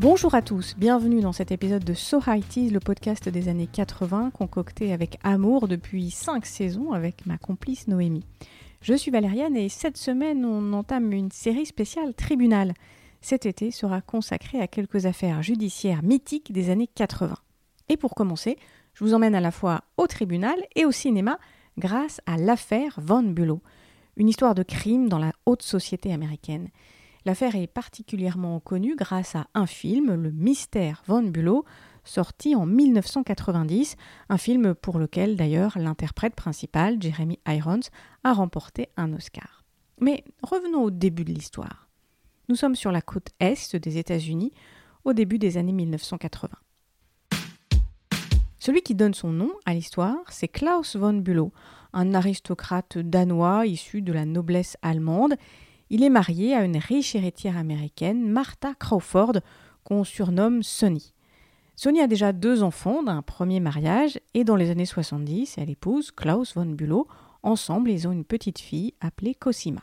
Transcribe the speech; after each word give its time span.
Bonjour 0.00 0.34
à 0.34 0.40
tous, 0.40 0.76
bienvenue 0.78 1.20
dans 1.20 1.34
cet 1.34 1.52
épisode 1.52 1.84
de 1.84 1.92
So 1.92 2.22
High 2.26 2.72
le 2.72 2.78
podcast 2.78 3.28
des 3.28 3.48
années 3.48 3.66
80 3.70 4.30
concocté 4.30 4.94
avec 4.94 5.18
amour 5.22 5.68
depuis 5.68 6.10
5 6.10 6.46
saisons 6.46 6.94
avec 6.94 7.26
ma 7.26 7.36
complice 7.36 7.86
Noémie. 7.86 8.24
Je 8.80 8.94
suis 8.94 9.10
Valériane 9.10 9.58
et 9.58 9.68
cette 9.68 9.98
semaine 9.98 10.46
on 10.46 10.72
entame 10.72 11.12
une 11.12 11.30
série 11.30 11.66
spéciale 11.66 12.14
Tribunal. 12.14 12.72
Cet 13.20 13.44
été 13.44 13.70
sera 13.70 14.00
consacré 14.00 14.58
à 14.58 14.66
quelques 14.66 15.04
affaires 15.04 15.42
judiciaires 15.42 16.02
mythiques 16.02 16.50
des 16.50 16.70
années 16.70 16.88
80. 16.94 17.34
Et 17.90 17.98
pour 17.98 18.14
commencer, 18.14 18.56
je 18.94 19.04
vous 19.04 19.12
emmène 19.12 19.34
à 19.34 19.40
la 19.42 19.50
fois 19.50 19.82
au 19.98 20.06
tribunal 20.06 20.56
et 20.76 20.86
au 20.86 20.92
cinéma 20.92 21.38
grâce 21.76 22.22
à 22.24 22.38
l'affaire 22.38 22.98
Von 23.02 23.24
Bulow, 23.24 23.60
une 24.16 24.30
histoire 24.30 24.54
de 24.54 24.62
crime 24.62 25.10
dans 25.10 25.18
la 25.18 25.32
haute 25.44 25.62
société 25.62 26.10
américaine. 26.10 26.70
L'affaire 27.24 27.54
est 27.54 27.66
particulièrement 27.66 28.60
connue 28.60 28.96
grâce 28.96 29.36
à 29.36 29.46
un 29.54 29.66
film, 29.66 30.14
Le 30.14 30.30
Mystère 30.30 31.02
Von 31.06 31.22
Bulow, 31.22 31.64
sorti 32.04 32.54
en 32.54 32.64
1990, 32.64 33.96
un 34.28 34.38
film 34.38 34.74
pour 34.74 34.98
lequel 34.98 35.36
d'ailleurs 35.36 35.78
l'interprète 35.78 36.34
principal, 36.34 37.00
Jeremy 37.00 37.38
Irons, 37.46 37.80
a 38.24 38.32
remporté 38.32 38.88
un 38.96 39.12
Oscar. 39.12 39.64
Mais 40.00 40.24
revenons 40.42 40.82
au 40.82 40.90
début 40.90 41.24
de 41.24 41.32
l'histoire. 41.32 41.88
Nous 42.48 42.56
sommes 42.56 42.74
sur 42.74 42.90
la 42.90 43.02
côte 43.02 43.28
est 43.38 43.76
des 43.76 43.98
États-Unis 43.98 44.52
au 45.04 45.12
début 45.12 45.38
des 45.38 45.56
années 45.56 45.72
1980. 45.72 46.48
Celui 48.58 48.82
qui 48.82 48.94
donne 48.94 49.14
son 49.14 49.30
nom 49.30 49.52
à 49.64 49.72
l'histoire, 49.72 50.18
c'est 50.30 50.48
Klaus 50.48 50.96
von 50.96 51.14
Bülow, 51.14 51.52
un 51.92 52.14
aristocrate 52.14 52.98
danois 52.98 53.66
issu 53.66 54.02
de 54.02 54.12
la 54.12 54.24
noblesse 54.24 54.76
allemande. 54.82 55.34
Il 55.90 56.04
est 56.04 56.10
marié 56.10 56.54
à 56.54 56.64
une 56.64 56.76
riche 56.76 57.16
héritière 57.16 57.56
américaine, 57.56 58.28
Martha 58.28 58.74
Crawford, 58.74 59.40
qu'on 59.82 60.04
surnomme 60.04 60.62
Sonny. 60.62 61.12
Sonny 61.74 62.00
a 62.00 62.06
déjà 62.06 62.32
deux 62.32 62.62
enfants 62.62 63.02
d'un 63.02 63.22
premier 63.22 63.58
mariage 63.58 64.20
et 64.34 64.44
dans 64.44 64.54
les 64.54 64.70
années 64.70 64.86
70, 64.86 65.56
elle 65.58 65.70
épouse 65.70 66.12
Klaus 66.12 66.54
von 66.54 66.66
Bülow. 66.66 67.08
Ensemble, 67.42 67.90
ils 67.90 68.06
ont 68.06 68.12
une 68.12 68.24
petite 68.24 68.60
fille 68.60 68.94
appelée 69.00 69.34
Cosima. 69.34 69.80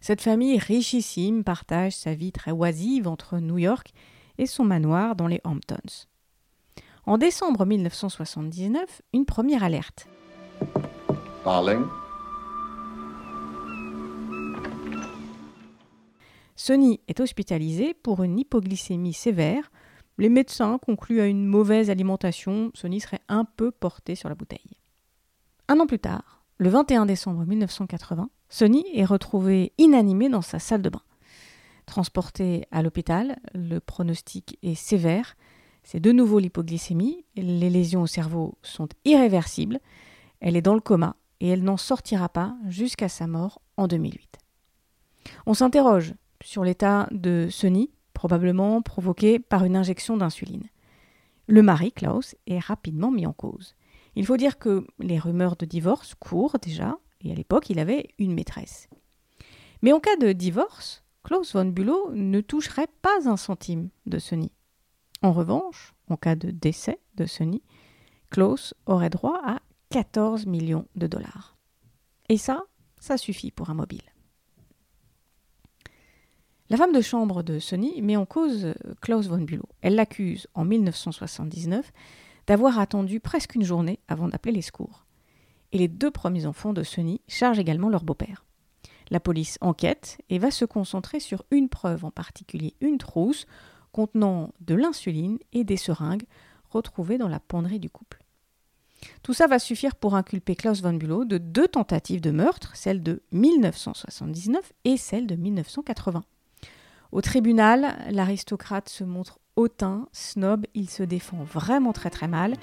Cette 0.00 0.20
famille 0.20 0.58
richissime 0.58 1.44
partage 1.44 1.92
sa 1.92 2.14
vie 2.14 2.32
très 2.32 2.50
oisive 2.50 3.06
entre 3.06 3.38
New 3.38 3.58
York 3.58 3.92
et 4.38 4.46
son 4.46 4.64
manoir 4.64 5.14
dans 5.14 5.26
les 5.26 5.40
Hamptons. 5.44 6.06
En 7.06 7.18
décembre 7.18 7.66
1979, 7.66 9.02
une 9.12 9.26
première 9.26 9.62
alerte. 9.62 10.08
Sonny 16.62 17.00
est 17.08 17.20
hospitalisé 17.20 17.94
pour 17.94 18.22
une 18.22 18.38
hypoglycémie 18.38 19.14
sévère. 19.14 19.72
Les 20.18 20.28
médecins 20.28 20.76
concluent 20.76 21.22
à 21.22 21.26
une 21.26 21.46
mauvaise 21.46 21.88
alimentation. 21.88 22.70
Sonny 22.74 23.00
serait 23.00 23.22
un 23.30 23.46
peu 23.46 23.70
porté 23.70 24.14
sur 24.14 24.28
la 24.28 24.34
bouteille. 24.34 24.76
Un 25.68 25.80
an 25.80 25.86
plus 25.86 25.98
tard, 25.98 26.44
le 26.58 26.68
21 26.68 27.06
décembre 27.06 27.46
1980, 27.46 28.28
Sonny 28.50 28.84
est 28.92 29.06
retrouvé 29.06 29.72
inanimé 29.78 30.28
dans 30.28 30.42
sa 30.42 30.58
salle 30.58 30.82
de 30.82 30.90
bain. 30.90 31.00
Transporté 31.86 32.66
à 32.70 32.82
l'hôpital, 32.82 33.38
le 33.54 33.78
pronostic 33.78 34.58
est 34.62 34.74
sévère. 34.74 35.38
C'est 35.82 35.98
de 35.98 36.12
nouveau 36.12 36.40
l'hypoglycémie. 36.40 37.24
Les 37.36 37.70
lésions 37.70 38.02
au 38.02 38.06
cerveau 38.06 38.58
sont 38.60 38.88
irréversibles. 39.06 39.80
Elle 40.40 40.56
est 40.56 40.62
dans 40.62 40.74
le 40.74 40.80
coma 40.80 41.16
et 41.40 41.48
elle 41.48 41.64
n'en 41.64 41.78
sortira 41.78 42.28
pas 42.28 42.54
jusqu'à 42.68 43.08
sa 43.08 43.26
mort 43.26 43.62
en 43.78 43.86
2008. 43.86 44.36
On 45.46 45.54
s'interroge 45.54 46.12
sur 46.42 46.64
l'état 46.64 47.08
de 47.10 47.48
Sonny, 47.50 47.90
probablement 48.14 48.82
provoqué 48.82 49.38
par 49.38 49.64
une 49.64 49.76
injection 49.76 50.16
d'insuline. 50.16 50.68
Le 51.46 51.62
mari, 51.62 51.92
Klaus, 51.92 52.36
est 52.46 52.58
rapidement 52.58 53.10
mis 53.10 53.26
en 53.26 53.32
cause. 53.32 53.74
Il 54.14 54.26
faut 54.26 54.36
dire 54.36 54.58
que 54.58 54.86
les 54.98 55.18
rumeurs 55.18 55.56
de 55.56 55.66
divorce 55.66 56.14
courent 56.14 56.58
déjà, 56.60 56.98
et 57.22 57.32
à 57.32 57.34
l'époque 57.34 57.70
il 57.70 57.78
avait 57.78 58.08
une 58.18 58.34
maîtresse. 58.34 58.88
Mais 59.82 59.92
en 59.92 60.00
cas 60.00 60.16
de 60.16 60.32
divorce, 60.32 61.04
Klaus 61.22 61.54
von 61.54 61.66
Bülow 61.66 62.12
ne 62.12 62.40
toucherait 62.40 62.88
pas 63.02 63.28
un 63.28 63.36
centime 63.36 63.90
de 64.06 64.18
Sonny. 64.18 64.52
En 65.22 65.32
revanche, 65.32 65.94
en 66.08 66.16
cas 66.16 66.34
de 66.34 66.50
décès 66.50 66.98
de 67.16 67.26
Sonny, 67.26 67.62
Klaus 68.30 68.74
aurait 68.86 69.10
droit 69.10 69.40
à 69.44 69.60
14 69.90 70.46
millions 70.46 70.86
de 70.94 71.06
dollars. 71.06 71.56
Et 72.28 72.38
ça, 72.38 72.64
ça 73.00 73.16
suffit 73.16 73.50
pour 73.50 73.70
un 73.70 73.74
mobile. 73.74 74.02
La 76.70 76.76
femme 76.76 76.92
de 76.92 77.00
chambre 77.00 77.42
de 77.42 77.58
Sonny 77.58 78.00
met 78.00 78.16
en 78.16 78.26
cause 78.26 78.74
Klaus 79.00 79.26
von 79.26 79.40
Bülow. 79.40 79.68
Elle 79.80 79.96
l'accuse 79.96 80.46
en 80.54 80.64
1979 80.64 81.92
d'avoir 82.46 82.78
attendu 82.78 83.18
presque 83.18 83.56
une 83.56 83.64
journée 83.64 83.98
avant 84.06 84.28
d'appeler 84.28 84.54
les 84.54 84.62
secours. 84.62 85.04
Et 85.72 85.78
les 85.78 85.88
deux 85.88 86.12
premiers 86.12 86.46
enfants 86.46 86.72
de 86.72 86.84
Sonny 86.84 87.22
chargent 87.26 87.58
également 87.58 87.88
leur 87.88 88.04
beau-père. 88.04 88.44
La 89.10 89.18
police 89.18 89.58
enquête 89.60 90.18
et 90.30 90.38
va 90.38 90.52
se 90.52 90.64
concentrer 90.64 91.18
sur 91.18 91.42
une 91.50 91.68
preuve 91.68 92.04
en 92.04 92.12
particulier, 92.12 92.74
une 92.80 92.98
trousse 92.98 93.46
contenant 93.90 94.54
de 94.60 94.76
l'insuline 94.76 95.40
et 95.52 95.64
des 95.64 95.76
seringues 95.76 96.26
retrouvées 96.68 97.18
dans 97.18 97.26
la 97.26 97.40
penderie 97.40 97.80
du 97.80 97.90
couple. 97.90 98.22
Tout 99.24 99.32
ça 99.34 99.48
va 99.48 99.58
suffire 99.58 99.96
pour 99.96 100.14
inculper 100.14 100.54
Klaus 100.54 100.82
von 100.82 100.92
Bülow 100.92 101.24
de 101.24 101.38
deux 101.38 101.66
tentatives 101.66 102.20
de 102.20 102.30
meurtre, 102.30 102.76
celle 102.76 103.02
de 103.02 103.24
1979 103.32 104.72
et 104.84 104.96
celle 104.96 105.26
de 105.26 105.34
1980. 105.34 106.22
Au 107.12 107.20
tribunal, 107.20 107.96
l'aristocrate 108.12 108.88
se 108.88 109.02
montre 109.02 109.40
hautain, 109.56 110.06
snob, 110.12 110.64
il 110.74 110.88
se 110.88 111.02
défend 111.02 111.42
vraiment 111.42 111.92
très 111.92 112.08
très 112.08 112.28
mal. 112.28 112.54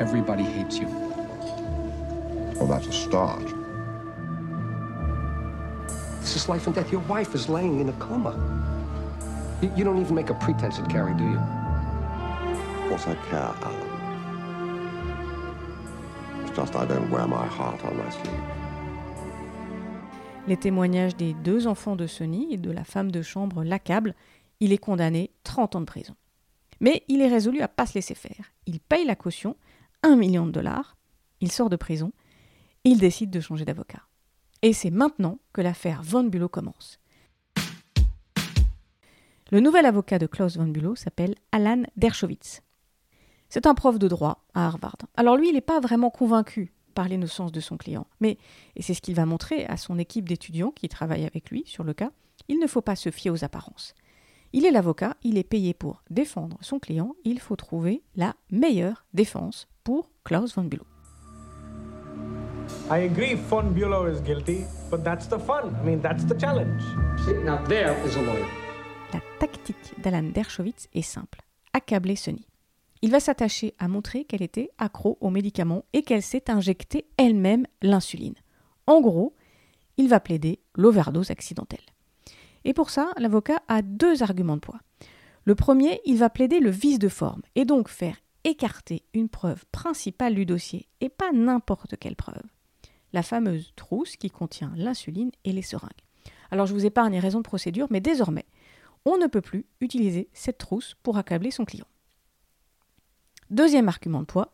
Everybody 0.00 0.42
hates 0.42 0.78
you. 0.78 0.88
Well, 2.56 2.66
that's 2.66 2.88
a 2.88 2.92
start. 2.92 3.44
This 6.20 6.34
is 6.34 6.48
life 6.48 6.66
and 6.66 6.74
death. 6.74 6.90
Your 6.90 7.02
wife 7.08 7.32
is 7.34 7.48
laying 7.48 7.78
in 7.78 7.88
a 7.88 7.92
coma. 8.00 8.34
You, 9.62 9.70
you 9.76 9.84
don't 9.84 10.00
even 10.00 10.16
make 10.16 10.30
a 10.30 10.34
pretense 10.34 10.80
at 10.80 10.88
caring, 10.88 11.16
do 11.16 11.22
you? 11.22 11.38
Of 11.38 12.88
course 12.88 13.06
I 13.06 13.14
care, 13.30 13.54
Alan. 13.62 13.90
It's 16.42 16.56
just 16.56 16.74
I 16.74 16.86
don't 16.86 17.08
wear 17.08 17.28
my 17.28 17.46
heart 17.46 17.84
on 17.84 17.96
my 17.96 18.10
sleeve. 18.10 18.63
Les 20.46 20.56
témoignages 20.56 21.16
des 21.16 21.34
deux 21.34 21.66
enfants 21.66 21.96
de 21.96 22.06
Sonny 22.06 22.48
et 22.52 22.56
de 22.56 22.70
la 22.70 22.84
femme 22.84 23.10
de 23.10 23.22
chambre 23.22 23.64
l'accablent. 23.64 24.14
Il 24.60 24.72
est 24.72 24.78
condamné 24.78 25.30
30 25.44 25.76
ans 25.76 25.80
de 25.80 25.86
prison. 25.86 26.14
Mais 26.80 27.02
il 27.08 27.20
est 27.20 27.28
résolu 27.28 27.60
à 27.62 27.68
pas 27.68 27.86
se 27.86 27.94
laisser 27.94 28.14
faire. 28.14 28.52
Il 28.66 28.80
paye 28.80 29.06
la 29.06 29.16
caution, 29.16 29.56
1 30.02 30.16
million 30.16 30.46
de 30.46 30.50
dollars, 30.50 30.96
il 31.40 31.50
sort 31.50 31.70
de 31.70 31.76
prison 31.76 32.12
il 32.84 32.98
décide 32.98 33.30
de 33.30 33.40
changer 33.40 33.64
d'avocat. 33.64 34.02
Et 34.62 34.72
c'est 34.72 34.90
maintenant 34.90 35.38
que 35.52 35.62
l'affaire 35.62 36.02
Von 36.02 36.24
Bülow 36.24 36.48
commence. 36.48 37.00
Le 39.50 39.60
nouvel 39.60 39.86
avocat 39.86 40.18
de 40.18 40.26
Klaus 40.26 40.56
Von 40.56 40.68
Bülow 40.68 40.94
s'appelle 40.94 41.34
Alan 41.52 41.82
Dershowitz. 41.96 42.62
C'est 43.48 43.66
un 43.66 43.74
prof 43.74 43.98
de 43.98 44.08
droit 44.08 44.44
à 44.54 44.66
Harvard. 44.66 44.96
Alors 45.16 45.36
lui, 45.36 45.48
il 45.48 45.54
n'est 45.54 45.60
pas 45.60 45.80
vraiment 45.80 46.10
convaincu 46.10 46.72
par 46.94 47.08
l'innocence 47.08 47.52
de 47.52 47.60
son 47.60 47.76
client. 47.76 48.06
Mais, 48.20 48.38
et 48.76 48.82
c'est 48.82 48.94
ce 48.94 49.02
qu'il 49.02 49.14
va 49.14 49.26
montrer 49.26 49.66
à 49.66 49.76
son 49.76 49.98
équipe 49.98 50.28
d'étudiants 50.28 50.70
qui 50.70 50.88
travaillent 50.88 51.26
avec 51.26 51.50
lui 51.50 51.64
sur 51.66 51.84
le 51.84 51.92
cas, 51.92 52.10
il 52.48 52.58
ne 52.58 52.66
faut 52.66 52.80
pas 52.80 52.96
se 52.96 53.10
fier 53.10 53.30
aux 53.30 53.44
apparences. 53.44 53.94
Il 54.52 54.64
est 54.64 54.70
l'avocat, 54.70 55.16
il 55.22 55.36
est 55.36 55.44
payé 55.44 55.74
pour 55.74 56.02
défendre 56.10 56.58
son 56.60 56.78
client, 56.78 57.14
il 57.24 57.40
faut 57.40 57.56
trouver 57.56 58.02
la 58.16 58.34
meilleure 58.50 59.04
défense 59.12 59.66
pour 59.82 60.10
Klaus 60.24 60.54
von 60.54 60.64
Bülow. 60.64 60.86
I 62.90 63.04
agree 63.04 63.34
Von 63.34 63.74
is 63.76 64.20
guilty, 64.22 64.64
but 64.90 65.02
that's 65.02 65.26
the 65.28 65.38
fun. 65.38 65.74
I 65.82 65.84
mean, 65.84 66.00
that's 66.00 66.24
the 66.24 66.38
challenge. 66.38 66.82
Now 67.44 67.62
there 67.66 67.94
is 68.06 68.16
a 68.16 68.22
lawyer. 68.22 68.46
La 69.12 69.20
tactique 69.38 70.00
d'Alan 70.02 70.30
Dershowitz 70.32 70.88
est 70.94 71.02
simple 71.02 71.44
accabler 71.74 72.16
Sonny. 72.16 72.46
Il 73.04 73.10
va 73.10 73.20
s'attacher 73.20 73.74
à 73.78 73.86
montrer 73.86 74.24
qu'elle 74.24 74.40
était 74.40 74.70
accro 74.78 75.18
aux 75.20 75.28
médicaments 75.28 75.84
et 75.92 76.00
qu'elle 76.00 76.22
s'est 76.22 76.50
injectée 76.50 77.04
elle-même 77.18 77.66
l'insuline. 77.82 78.32
En 78.86 79.02
gros, 79.02 79.34
il 79.98 80.08
va 80.08 80.20
plaider 80.20 80.62
l'overdose 80.74 81.30
accidentelle. 81.30 81.84
Et 82.64 82.72
pour 82.72 82.88
ça, 82.88 83.10
l'avocat 83.18 83.60
a 83.68 83.82
deux 83.82 84.22
arguments 84.22 84.56
de 84.56 84.62
poids. 84.62 84.80
Le 85.44 85.54
premier, 85.54 86.00
il 86.06 86.16
va 86.16 86.30
plaider 86.30 86.60
le 86.60 86.70
vice 86.70 86.98
de 86.98 87.10
forme 87.10 87.42
et 87.56 87.66
donc 87.66 87.90
faire 87.90 88.16
écarter 88.42 89.04
une 89.12 89.28
preuve 89.28 89.66
principale 89.70 90.34
du 90.34 90.46
dossier 90.46 90.88
et 91.02 91.10
pas 91.10 91.30
n'importe 91.30 91.98
quelle 91.98 92.16
preuve 92.16 92.40
la 93.12 93.22
fameuse 93.22 93.74
trousse 93.76 94.16
qui 94.16 94.30
contient 94.30 94.72
l'insuline 94.76 95.30
et 95.44 95.52
les 95.52 95.60
seringues. 95.60 95.90
Alors 96.50 96.64
je 96.64 96.72
vous 96.72 96.86
épargne 96.86 97.12
les 97.12 97.20
raisons 97.20 97.40
de 97.40 97.44
procédure, 97.44 97.88
mais 97.90 98.00
désormais, 98.00 98.46
on 99.04 99.18
ne 99.18 99.26
peut 99.26 99.42
plus 99.42 99.66
utiliser 99.82 100.30
cette 100.32 100.56
trousse 100.56 100.96
pour 101.02 101.18
accabler 101.18 101.50
son 101.50 101.66
client. 101.66 101.84
Deuxième 103.50 103.88
argument 103.88 104.20
de 104.20 104.26
poids, 104.26 104.52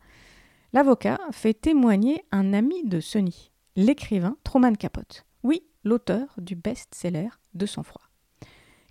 l'avocat 0.73 1.19
fait 1.31 1.55
témoigner 1.55 2.25
un 2.33 2.53
ami 2.53 2.85
de 2.85 3.01
Sonny, 3.01 3.51
l'écrivain 3.77 4.37
Truman 4.45 4.75
Capote. 4.75 5.25
Oui, 5.43 5.63
l'auteur 5.85 6.35
du 6.39 6.57
best-seller 6.57 7.29
de 7.55 7.67
sang-froid. 7.67 8.03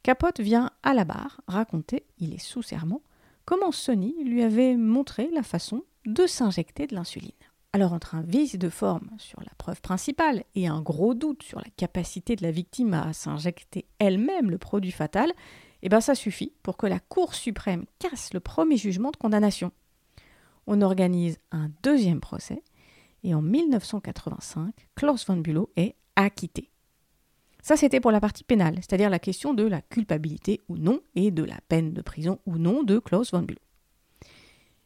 Capote 0.04 0.40
vient 0.40 0.72
à 0.84 0.94
la 0.94 1.04
barre 1.04 1.42
raconter, 1.48 2.06
il 2.18 2.34
est 2.34 2.44
sous 2.44 2.62
serment, 2.62 3.02
comment 3.46 3.72
Sonny 3.72 4.16
lui 4.24 4.42
avait 4.42 4.76
montré 4.78 5.30
la 5.32 5.44
façon 5.44 5.84
de 6.06 6.26
s'injecter 6.26 6.88
de 6.88 6.96
l'insuline. 6.96 7.32
Alors 7.74 7.94
entre 7.94 8.16
un 8.16 8.22
vice 8.22 8.58
de 8.58 8.70
forme 8.70 9.12
sur 9.18 9.42
la 9.42 9.52
preuve 9.58 9.82
principale 9.82 10.44
et 10.56 10.68
un 10.68 10.82
gros 10.82 11.14
doute 11.14 11.44
sur 11.44 11.60
la 11.60 11.70
capacité 11.78 12.36
de 12.36 12.42
la 12.42 12.52
victime 12.52 12.94
à 12.94 13.14
s'injecter 13.14 13.86
elle-même 14.00 14.50
le 14.50 14.58
produit 14.58 14.92
fatal, 14.92 15.32
eh 15.84 15.90
ben 15.90 16.02
ça 16.02 16.16
suffit 16.16 16.54
pour 16.64 16.78
que 16.78 16.88
la 16.88 17.00
Cour 17.00 17.36
suprême 17.36 17.86
casse 18.00 18.34
le 18.34 18.40
premier 18.40 18.78
jugement 18.78 19.12
de 19.12 19.18
condamnation. 19.18 19.72
On 20.72 20.84
organise 20.84 21.40
un 21.52 21.72
deuxième 21.82 22.20
procès 22.20 22.62
et 23.24 23.34
en 23.34 23.42
1985, 23.42 24.72
Klaus 24.94 25.26
von 25.26 25.38
Bülow 25.38 25.72
est 25.76 25.96
acquitté. 26.16 26.70
Ça, 27.64 27.76
c'était 27.76 28.00
pour 28.00 28.12
la 28.12 28.22
partie 28.22 28.44
pénale, 28.44 28.76
c'est-à-dire 28.76 29.10
la 29.10 29.18
question 29.18 29.56
de 29.56 29.64
la 29.64 29.82
culpabilité 29.82 30.62
ou 30.70 30.78
non 30.78 31.02
et 31.16 31.32
de 31.32 31.44
la 31.44 31.58
peine 31.70 31.92
de 31.92 32.04
prison 32.04 32.38
ou 32.46 32.60
non 32.60 32.84
de 32.84 33.00
Klaus 33.00 33.32
von 33.32 33.42
Bülow. 33.42 33.60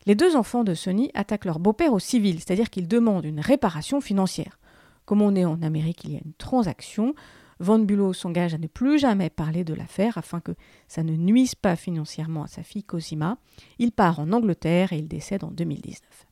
Les 0.06 0.16
deux 0.16 0.38
enfants 0.38 0.64
de 0.64 0.74
Sonny 0.74 1.12
attaquent 1.16 1.44
leur 1.44 1.60
beau-père 1.60 1.92
au 1.92 2.00
civil, 2.00 2.40
c'est-à-dire 2.40 2.70
qu'ils 2.70 2.88
demandent 2.88 3.26
une 3.26 3.42
réparation 3.42 4.00
financière. 4.00 4.60
Comme 5.04 5.22
on 5.22 5.36
est 5.36 5.44
en 5.44 5.62
Amérique, 5.62 6.06
il 6.06 6.14
y 6.14 6.16
a 6.16 6.22
une 6.24 6.34
transaction. 6.36 7.14
Von 7.64 7.80
Bülow 7.80 8.12
s'engage 8.12 8.54
à 8.54 8.58
ne 8.58 8.68
plus 8.68 9.00
jamais 9.00 9.30
parler 9.30 9.64
de 9.64 9.74
l'affaire 9.74 10.18
afin 10.18 10.42
que 10.42 10.52
ça 10.90 11.02
ne 11.02 11.16
nuise 11.16 11.56
pas 11.56 11.78
financièrement 11.78 12.44
à 12.44 12.48
sa 12.48 12.62
fille 12.62 12.84
Cosima. 12.84 13.38
Il 13.80 13.94
part 13.94 14.20
en 14.20 14.34
Angleterre 14.34 14.92
et 14.92 14.98
il 14.98 15.08
décède 15.08 15.46
en 15.46 15.52
2019. 15.52 16.28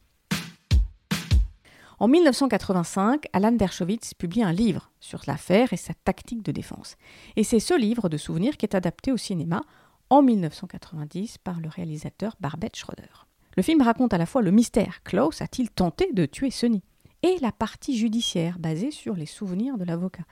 En 1.99 2.07
1985, 2.09 3.27
Alan 3.31 3.53
Dershowitz 3.53 4.13
publie 4.13 4.43
un 4.43 4.51
livre 4.51 4.91
sur 4.99 5.21
l'affaire 5.25 5.71
et 5.71 5.77
sa 5.77 5.93
tactique 5.93 6.43
de 6.43 6.51
défense. 6.51 6.97
Et 7.37 7.45
c'est 7.45 7.61
ce 7.61 7.79
livre 7.79 8.09
de 8.09 8.17
souvenirs 8.17 8.57
qui 8.57 8.65
est 8.65 8.75
adapté 8.75 9.13
au 9.13 9.17
cinéma 9.17 9.63
en 10.09 10.21
1990 10.21 11.37
par 11.37 11.61
le 11.61 11.69
réalisateur 11.69 12.35
Barbet 12.41 12.71
Schroeder. 12.75 13.25
Le 13.55 13.63
film 13.63 13.81
raconte 13.81 14.13
à 14.13 14.17
la 14.17 14.25
fois 14.25 14.41
le 14.41 14.51
mystère, 14.51 15.01
Klaus 15.03 15.41
a-t-il 15.41 15.69
tenté 15.69 16.11
de 16.11 16.25
tuer 16.25 16.51
Sonny, 16.51 16.83
et 17.23 17.37
la 17.41 17.53
partie 17.53 17.97
judiciaire 17.97 18.59
basée 18.59 18.91
sur 18.91 19.13
les 19.13 19.25
souvenirs 19.25 19.77
de 19.77 19.85
l'avocat. 19.85 20.25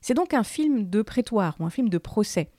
C'est 0.00 0.14
donc 0.14 0.34
un 0.34 0.44
film 0.44 0.88
de 0.88 1.02
prétoire 1.02 1.56
ou 1.58 1.64
un 1.64 1.70
film 1.70 1.88
de 1.88 1.98
procès. 1.98 2.50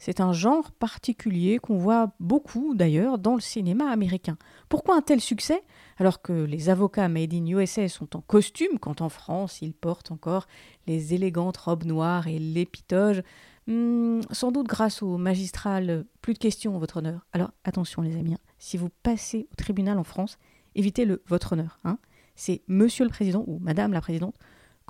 C'est 0.00 0.20
un 0.20 0.32
genre 0.32 0.72
particulier 0.72 1.58
qu'on 1.58 1.76
voit 1.76 2.12
beaucoup 2.20 2.74
d'ailleurs 2.74 3.18
dans 3.18 3.34
le 3.34 3.40
cinéma 3.40 3.90
américain. 3.90 4.38
Pourquoi 4.70 4.96
un 4.96 5.02
tel 5.02 5.20
succès? 5.20 5.62
Alors 5.98 6.22
que 6.22 6.32
les 6.32 6.70
avocats 6.70 7.10
made 7.10 7.34
in 7.34 7.44
USA 7.46 7.86
sont 7.86 8.16
en 8.16 8.22
costume 8.22 8.78
quand 8.80 9.02
en 9.02 9.10
France 9.10 9.60
ils 9.60 9.74
portent 9.74 10.10
encore 10.10 10.46
les 10.86 11.12
élégantes 11.12 11.58
robes 11.58 11.84
noires 11.84 12.28
et 12.28 12.38
l'épitoge 12.38 13.22
hmm, 13.66 14.22
Sans 14.30 14.52
doute 14.52 14.68
grâce 14.68 15.02
au 15.02 15.18
magistral 15.18 16.06
plus 16.22 16.32
de 16.32 16.38
questions, 16.38 16.78
votre 16.78 16.96
honneur. 16.96 17.26
Alors 17.34 17.50
attention 17.64 18.00
les 18.00 18.16
amis, 18.16 18.32
hein 18.32 18.50
si 18.58 18.78
vous 18.78 18.88
passez 19.02 19.48
au 19.52 19.54
tribunal 19.56 19.98
en 19.98 20.04
France, 20.04 20.38
évitez 20.74 21.04
le 21.04 21.22
votre 21.26 21.52
honneur. 21.52 21.78
Hein. 21.84 21.98
C'est 22.36 22.62
monsieur 22.68 23.04
le 23.04 23.10
président 23.10 23.44
ou 23.46 23.58
madame 23.58 23.92
la 23.92 24.00
présidente 24.00 24.36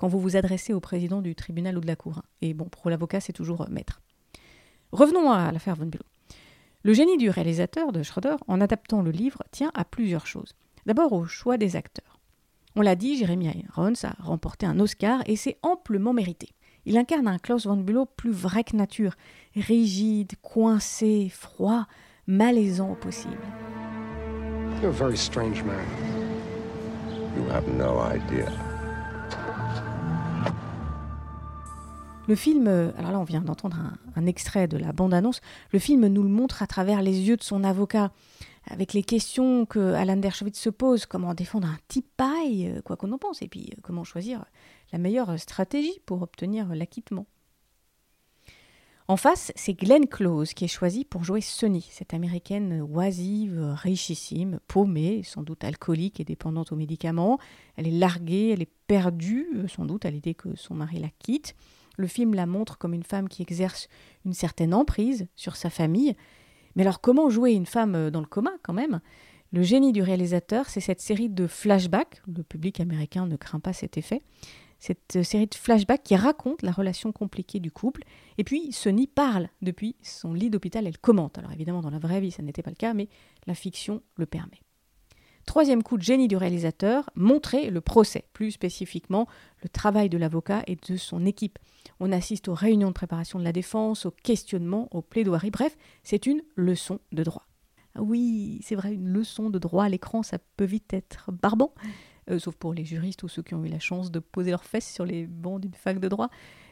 quand 0.01 0.07
vous 0.07 0.19
vous 0.19 0.35
adressez 0.35 0.73
au 0.73 0.79
président 0.79 1.21
du 1.21 1.35
tribunal 1.35 1.77
ou 1.77 1.79
de 1.79 1.85
la 1.85 1.95
cour. 1.95 2.23
Et 2.41 2.55
bon, 2.55 2.65
pour 2.65 2.89
l'avocat, 2.89 3.19
c'est 3.19 3.33
toujours 3.33 3.61
euh, 3.61 3.67
maître. 3.69 4.01
Revenons 4.91 5.29
à 5.29 5.51
l'affaire 5.51 5.75
Von 5.75 5.85
Bülow. 5.85 6.03
Le 6.81 6.93
génie 6.93 7.17
du 7.17 7.29
réalisateur 7.29 7.91
de 7.91 8.01
Schroeder, 8.01 8.37
en 8.47 8.61
adaptant 8.61 9.03
le 9.03 9.11
livre, 9.11 9.43
tient 9.51 9.69
à 9.75 9.85
plusieurs 9.85 10.25
choses. 10.25 10.55
D'abord 10.87 11.13
au 11.13 11.25
choix 11.25 11.57
des 11.57 11.75
acteurs. 11.75 12.19
On 12.75 12.81
l'a 12.81 12.95
dit, 12.95 13.15
Jeremy 13.15 13.49
Irons 13.69 13.93
a 14.01 14.15
remporté 14.17 14.65
un 14.65 14.79
Oscar 14.79 15.21
et 15.27 15.35
c'est 15.35 15.59
amplement 15.61 16.13
mérité. 16.13 16.49
Il 16.85 16.97
incarne 16.97 17.27
un 17.27 17.37
Klaus 17.37 17.67
Von 17.67 17.77
Bülow 17.77 18.07
plus 18.07 18.31
vrai 18.31 18.63
que 18.63 18.75
nature, 18.75 19.13
rigide, 19.55 20.31
coincé, 20.41 21.29
froid, 21.29 21.85
malaisant 22.25 22.93
au 22.93 22.95
possible. 22.95 23.37
You're 24.81 24.89
a 24.89 24.91
very 24.91 25.15
strange 25.15 25.61
man. 25.61 25.85
You 27.37 27.47
have 27.51 27.67
no 27.67 27.99
idea. 27.99 28.70
Le 32.31 32.37
film, 32.37 32.69
euh, 32.69 32.93
alors 32.97 33.11
là 33.11 33.19
on 33.19 33.25
vient 33.25 33.41
d'entendre 33.41 33.77
un, 34.15 34.25
extrait 34.25 34.69
de 34.69 34.77
la 34.77 34.93
bande-annonce, 34.93 35.41
le 35.71 35.79
film 35.79 36.07
nous 36.07 36.23
le 36.23 36.29
montre 36.29 36.63
à 36.63 36.65
travers 36.65 37.01
les 37.01 37.27
yeux 37.27 37.35
de 37.35 37.43
son 37.43 37.61
avocat, 37.65 38.13
avec 38.69 38.93
les 38.93 39.03
questions 39.03 39.65
que 39.65 39.95
Alan 39.95 40.15
Dershowitz 40.15 40.57
se 40.57 40.69
pose, 40.69 41.05
comment 41.05 41.33
défendre 41.33 41.67
un 41.67 41.77
type 41.89 42.07
euh, 42.21 42.81
quoi 42.83 42.95
qu'on 42.95 43.11
en 43.11 43.17
pense, 43.17 43.41
et 43.41 43.49
puis 43.49 43.71
euh, 43.73 43.81
comment 43.81 44.05
choisir 44.05 44.45
la 44.93 44.97
meilleure 44.97 45.37
stratégie 45.37 45.99
pour 46.05 46.21
obtenir 46.21 46.73
l'acquittement. 46.73 47.27
En 49.09 49.17
face, 49.17 49.51
c'est 49.57 49.73
Glenn 49.73 50.07
Close 50.07 50.53
qui 50.53 50.63
est 50.63 50.69
choisie 50.69 51.03
pour 51.03 51.25
jouer 51.25 51.41
Sonny, 51.41 51.85
cette 51.91 52.13
américaine 52.13 52.81
oisive, 52.81 53.75
richissime, 53.75 54.61
paumée, 54.69 55.21
sans 55.23 55.43
doute 55.43 55.65
alcoolique 55.65 56.21
et 56.21 56.23
dépendante 56.23 56.71
aux 56.71 56.77
médicaments. 56.77 57.39
Elle 57.75 57.87
est 57.87 57.99
larguée, 57.99 58.51
elle 58.53 58.61
est 58.61 58.71
perdue, 58.87 59.65
sans 59.67 59.83
doute 59.83 60.05
à 60.05 60.11
l'idée 60.11 60.33
que 60.33 60.55
son 60.55 60.75
mari 60.75 60.97
la 60.97 61.09
quitte. 61.19 61.55
Le 61.97 62.07
film 62.07 62.33
la 62.33 62.45
montre 62.45 62.77
comme 62.77 62.93
une 62.93 63.03
femme 63.03 63.29
qui 63.29 63.41
exerce 63.41 63.87
une 64.25 64.33
certaine 64.33 64.73
emprise 64.73 65.27
sur 65.35 65.55
sa 65.55 65.69
famille. 65.69 66.15
Mais 66.75 66.83
alors 66.83 67.01
comment 67.01 67.29
jouer 67.29 67.51
une 67.51 67.65
femme 67.65 67.95
euh, 67.95 68.11
dans 68.11 68.21
le 68.21 68.25
coma 68.25 68.51
quand 68.63 68.73
même? 68.73 69.01
Le 69.53 69.63
génie 69.63 69.91
du 69.91 70.01
réalisateur, 70.01 70.69
c'est 70.69 70.79
cette 70.79 71.01
série 71.01 71.29
de 71.29 71.45
flashbacks, 71.45 72.21
le 72.25 72.43
public 72.43 72.79
américain 72.79 73.27
ne 73.27 73.35
craint 73.35 73.59
pas 73.59 73.73
cet 73.73 73.97
effet, 73.97 74.21
cette 74.79 75.17
euh, 75.17 75.23
série 75.23 75.47
de 75.47 75.55
flashbacks 75.55 76.03
qui 76.03 76.15
raconte 76.15 76.61
la 76.61 76.71
relation 76.71 77.11
compliquée 77.11 77.59
du 77.59 77.71
couple. 77.71 78.03
Et 78.37 78.45
puis 78.45 78.71
Sonny 78.71 79.07
parle 79.07 79.49
depuis 79.61 79.95
son 80.01 80.33
lit 80.33 80.49
d'hôpital, 80.49 80.87
elle 80.87 80.97
commente. 80.97 81.37
Alors 81.37 81.51
évidemment, 81.51 81.81
dans 81.81 81.89
la 81.89 81.99
vraie 81.99 82.21
vie, 82.21 82.31
ça 82.31 82.43
n'était 82.43 82.63
pas 82.63 82.71
le 82.71 82.77
cas, 82.77 82.93
mais 82.93 83.09
la 83.45 83.53
fiction 83.53 84.01
le 84.15 84.25
permet. 84.25 84.61
Troisième 85.51 85.83
coup 85.83 85.97
de 85.97 86.01
génie 86.01 86.29
du 86.29 86.37
réalisateur, 86.37 87.09
montrer 87.13 87.71
le 87.71 87.81
procès, 87.81 88.23
plus 88.31 88.51
spécifiquement 88.51 89.27
le 89.61 89.67
travail 89.67 90.07
de 90.07 90.17
l'avocat 90.17 90.63
et 90.65 90.77
de 90.77 90.95
son 90.95 91.25
équipe. 91.25 91.59
On 91.99 92.13
assiste 92.13 92.47
aux 92.47 92.53
réunions 92.53 92.87
de 92.87 92.93
préparation 92.93 93.37
de 93.37 93.43
la 93.43 93.51
défense, 93.51 94.05
aux 94.05 94.11
questionnements, 94.11 94.87
aux 94.91 95.01
plaidoiries, 95.01 95.51
bref, 95.51 95.75
c'est 96.03 96.25
une 96.25 96.41
leçon 96.55 97.01
de 97.11 97.23
droit. 97.25 97.47
Ah 97.95 98.01
oui, 98.01 98.61
c'est 98.63 98.75
vrai, 98.75 98.93
une 98.93 99.09
leçon 99.09 99.49
de 99.49 99.59
droit 99.59 99.83
à 99.83 99.89
l'écran, 99.89 100.23
ça 100.23 100.37
peut 100.55 100.63
vite 100.63 100.93
être 100.93 101.33
barbant. 101.33 101.73
Euh, 102.29 102.39
sauf 102.39 102.55
pour 102.55 102.73
les 102.73 102.85
juristes 102.85 103.23
ou 103.23 103.27
ceux 103.27 103.41
qui 103.41 103.53
ont 103.53 103.65
eu 103.65 103.67
la 103.69 103.79
chance 103.79 104.09
de 104.09 104.19
poser 104.19 104.51
leurs 104.51 104.63
fesses 104.63 104.89
sur 104.89 105.03
les 105.03 105.27
bancs 105.27 105.59
d'une 105.59 105.73
fac 105.73 105.99
de 105.99 106.07
droit. 106.07 106.29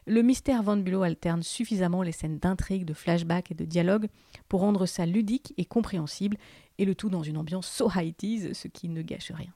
Le 0.09 0.23
mystère 0.23 0.63
Van 0.63 0.75
Bulow 0.75 1.03
alterne 1.03 1.43
suffisamment 1.43 2.01
les 2.01 2.11
scènes 2.11 2.39
d'intrigue, 2.39 2.83
de 2.83 2.95
flashback 2.95 3.51
et 3.51 3.53
de 3.53 3.63
dialogue 3.63 4.07
pour 4.47 4.61
rendre 4.61 4.87
ça 4.87 5.05
ludique 5.05 5.53
et 5.57 5.65
compréhensible, 5.65 6.35
et 6.79 6.85
le 6.85 6.95
tout 6.95 7.09
dans 7.09 7.21
une 7.21 7.37
ambiance 7.37 7.67
so 7.67 7.91
high 7.95 8.15
ce 8.19 8.67
qui 8.67 8.89
ne 8.89 9.03
gâche 9.03 9.31
rien. 9.31 9.53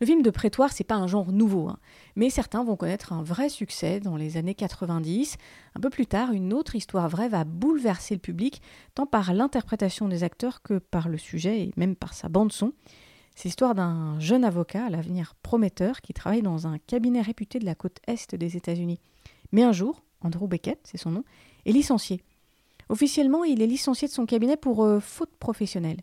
Le 0.00 0.06
film 0.06 0.20
de 0.20 0.28
prétoire, 0.28 0.72
c'est 0.72 0.84
pas 0.84 0.96
un 0.96 1.06
genre 1.06 1.32
nouveau, 1.32 1.70
hein. 1.70 1.78
mais 2.16 2.28
certains 2.28 2.62
vont 2.62 2.76
connaître 2.76 3.14
un 3.14 3.22
vrai 3.22 3.48
succès 3.48 3.98
dans 3.98 4.16
les 4.16 4.36
années 4.36 4.54
90. 4.54 5.38
Un 5.74 5.80
peu 5.80 5.88
plus 5.88 6.06
tard, 6.06 6.32
une 6.32 6.52
autre 6.52 6.76
histoire 6.76 7.08
vraie 7.08 7.30
va 7.30 7.44
bouleverser 7.44 8.12
le 8.12 8.20
public, 8.20 8.60
tant 8.94 9.06
par 9.06 9.32
l'interprétation 9.32 10.06
des 10.06 10.22
acteurs 10.22 10.60
que 10.60 10.76
par 10.76 11.08
le 11.08 11.16
sujet 11.16 11.62
et 11.62 11.72
même 11.78 11.96
par 11.96 12.12
sa 12.12 12.28
bande 12.28 12.52
son. 12.52 12.74
C'est 13.38 13.44
l'histoire 13.44 13.76
d'un 13.76 14.18
jeune 14.18 14.42
avocat 14.42 14.86
à 14.86 14.90
l'avenir 14.90 15.36
prometteur 15.44 16.00
qui 16.00 16.12
travaille 16.12 16.42
dans 16.42 16.66
un 16.66 16.76
cabinet 16.76 17.22
réputé 17.22 17.60
de 17.60 17.66
la 17.66 17.76
côte 17.76 18.00
est 18.08 18.34
des 18.34 18.56
États-Unis. 18.56 18.98
Mais 19.52 19.62
un 19.62 19.70
jour, 19.70 20.02
Andrew 20.22 20.48
Beckett, 20.48 20.80
c'est 20.82 20.98
son 20.98 21.12
nom, 21.12 21.22
est 21.64 21.70
licencié. 21.70 22.20
Officiellement, 22.88 23.44
il 23.44 23.62
est 23.62 23.68
licencié 23.68 24.08
de 24.08 24.12
son 24.12 24.26
cabinet 24.26 24.56
pour 24.56 24.84
euh, 24.84 24.98
faute 24.98 25.30
professionnelle. 25.38 26.00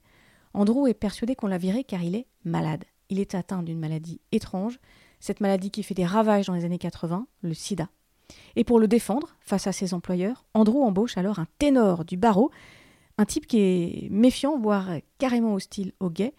Andrew 0.54 0.88
est 0.88 0.94
persuadé 0.94 1.36
qu'on 1.36 1.48
l'a 1.48 1.58
viré 1.58 1.84
car 1.84 2.02
il 2.04 2.16
est 2.16 2.26
malade. 2.46 2.86
Il 3.10 3.20
est 3.20 3.36
atteint 3.36 3.64
d'une 3.64 3.80
maladie 3.80 4.22
étrange, 4.32 4.80
cette 5.20 5.42
maladie 5.42 5.72
qui 5.72 5.84
fait 5.84 5.94
des 5.94 6.06
ravages 6.06 6.46
dans 6.46 6.54
les 6.54 6.64
années 6.64 6.78
80, 6.78 7.28
le 7.42 7.54
sida. 7.54 7.90
Et 8.56 8.64
pour 8.64 8.80
le 8.80 8.88
défendre 8.88 9.36
face 9.42 9.68
à 9.68 9.74
ses 9.74 9.94
employeurs, 9.94 10.46
Andrew 10.54 10.84
embauche 10.84 11.18
alors 11.18 11.40
un 11.40 11.48
ténor 11.60 12.06
du 12.06 12.16
barreau, 12.16 12.50
un 13.18 13.26
type 13.26 13.46
qui 13.46 13.60
est 13.60 14.08
méfiant, 14.10 14.58
voire 14.58 14.88
carrément 15.18 15.54
hostile 15.54 15.92
aux 16.00 16.10
gays, 16.10 16.34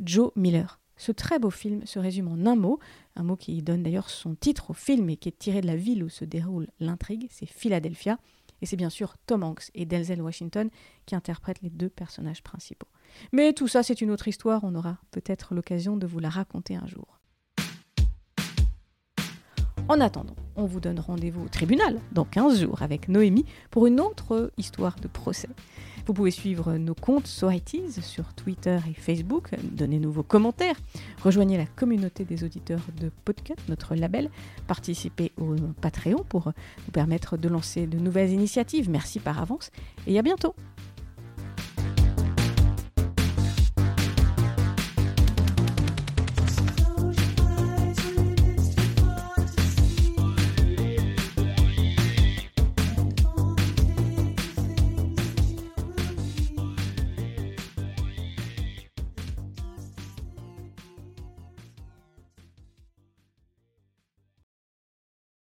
Joe 0.00 0.30
Miller. 0.36 0.80
Ce 0.96 1.12
très 1.12 1.38
beau 1.38 1.50
film 1.50 1.84
se 1.86 1.98
résume 1.98 2.28
en 2.28 2.50
un 2.50 2.56
mot, 2.56 2.78
un 3.16 3.22
mot 3.22 3.36
qui 3.36 3.62
donne 3.62 3.82
d'ailleurs 3.82 4.08
son 4.08 4.34
titre 4.34 4.70
au 4.70 4.74
film 4.74 5.10
et 5.10 5.16
qui 5.16 5.28
est 5.28 5.38
tiré 5.38 5.60
de 5.60 5.66
la 5.66 5.76
ville 5.76 6.02
où 6.02 6.08
se 6.08 6.24
déroule 6.24 6.68
l'intrigue, 6.80 7.28
c'est 7.30 7.46
Philadelphia. 7.46 8.18
Et 8.62 8.66
c'est 8.66 8.76
bien 8.76 8.88
sûr 8.88 9.16
Tom 9.26 9.42
Hanks 9.42 9.70
et 9.74 9.84
Denzel 9.84 10.22
Washington 10.22 10.70
qui 11.04 11.14
interprètent 11.14 11.60
les 11.60 11.68
deux 11.68 11.90
personnages 11.90 12.42
principaux. 12.42 12.88
Mais 13.32 13.52
tout 13.52 13.68
ça, 13.68 13.82
c'est 13.82 14.00
une 14.00 14.10
autre 14.10 14.28
histoire, 14.28 14.64
on 14.64 14.74
aura 14.74 14.98
peut-être 15.10 15.54
l'occasion 15.54 15.98
de 15.98 16.06
vous 16.06 16.18
la 16.18 16.30
raconter 16.30 16.74
un 16.76 16.86
jour. 16.86 17.20
En 19.88 20.00
attendant, 20.00 20.34
on 20.56 20.64
vous 20.64 20.80
donne 20.80 20.98
rendez-vous 20.98 21.44
au 21.44 21.48
tribunal 21.48 22.00
dans 22.10 22.24
15 22.24 22.60
jours 22.60 22.82
avec 22.82 23.08
Noémie 23.08 23.44
pour 23.70 23.86
une 23.86 24.00
autre 24.00 24.50
histoire 24.58 24.96
de 25.00 25.06
procès. 25.06 25.48
Vous 26.06 26.12
pouvez 26.12 26.32
suivre 26.32 26.72
nos 26.74 26.94
comptes 26.94 27.28
SoITs 27.28 28.00
sur 28.02 28.34
Twitter 28.34 28.78
et 28.90 28.94
Facebook, 28.94 29.50
donnez-nous 29.62 30.10
vos 30.10 30.24
commentaires, 30.24 30.76
rejoignez 31.22 31.56
la 31.56 31.66
communauté 31.66 32.24
des 32.24 32.42
auditeurs 32.42 32.82
de 33.00 33.12
Podcast, 33.24 33.60
notre 33.68 33.94
label, 33.94 34.28
participez 34.66 35.30
au 35.40 35.54
Patreon 35.80 36.24
pour 36.28 36.46
nous 36.46 36.92
permettre 36.92 37.36
de 37.36 37.48
lancer 37.48 37.86
de 37.86 37.98
nouvelles 37.98 38.32
initiatives. 38.32 38.90
Merci 38.90 39.20
par 39.20 39.40
avance 39.40 39.70
et 40.08 40.18
à 40.18 40.22
bientôt 40.22 40.54